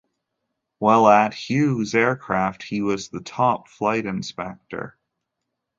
[0.79, 4.97] While at Hughes Aircraft he was the Top Flight Inspector.